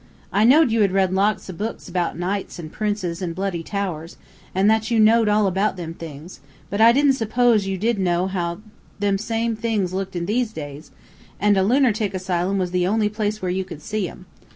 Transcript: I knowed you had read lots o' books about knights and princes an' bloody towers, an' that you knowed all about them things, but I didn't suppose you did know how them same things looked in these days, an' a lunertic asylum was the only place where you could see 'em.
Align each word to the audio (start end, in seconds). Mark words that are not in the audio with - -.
I 0.33 0.45
knowed 0.45 0.71
you 0.71 0.81
had 0.81 0.93
read 0.93 1.13
lots 1.13 1.47
o' 1.47 1.53
books 1.53 1.87
about 1.87 2.17
knights 2.17 2.57
and 2.57 2.71
princes 2.71 3.21
an' 3.21 3.33
bloody 3.33 3.61
towers, 3.61 4.17
an' 4.55 4.65
that 4.65 4.89
you 4.89 4.99
knowed 4.99 5.29
all 5.29 5.45
about 5.45 5.77
them 5.77 5.93
things, 5.93 6.39
but 6.71 6.81
I 6.81 6.91
didn't 6.91 7.13
suppose 7.13 7.67
you 7.67 7.77
did 7.77 7.99
know 7.99 8.25
how 8.25 8.61
them 8.97 9.19
same 9.19 9.55
things 9.55 9.93
looked 9.93 10.15
in 10.15 10.25
these 10.25 10.53
days, 10.53 10.89
an' 11.39 11.55
a 11.55 11.63
lunertic 11.63 12.15
asylum 12.15 12.57
was 12.57 12.71
the 12.71 12.87
only 12.87 13.09
place 13.09 13.43
where 13.43 13.51
you 13.51 13.63
could 13.63 13.83
see 13.83 14.09
'em. 14.09 14.25